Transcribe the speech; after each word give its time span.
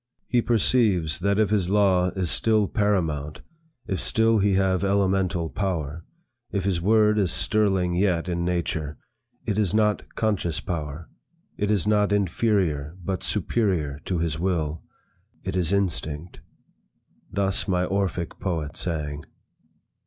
He 0.25 0.41
perceives 0.41 1.19
that 1.19 1.37
if 1.37 1.51
his 1.51 1.69
law 1.69 2.07
is 2.15 2.31
still 2.31 2.67
paramount, 2.67 3.41
if 3.85 3.99
still 4.01 4.39
he 4.39 4.53
have 4.53 4.83
elemental 4.83 5.47
power, 5.47 6.03
if 6.51 6.63
his 6.63 6.81
word 6.81 7.19
is 7.19 7.31
sterling 7.31 7.93
yet 7.93 8.27
in 8.27 8.43
nature, 8.43 8.97
it 9.45 9.59
is 9.59 9.75
not 9.75 10.15
conscious 10.15 10.59
power, 10.59 11.07
it 11.55 11.69
is 11.69 11.85
not 11.85 12.11
inferior 12.11 12.97
but 13.03 13.21
superior 13.21 13.99
to 14.05 14.17
his 14.17 14.39
will. 14.39 14.81
It 15.43 15.55
is 15.55 15.71
Instinct.' 15.71 16.41
Thus 17.31 17.67
my 17.67 17.85
Orphic 17.85 18.39
poet 18.39 18.75
sang. 18.77 19.23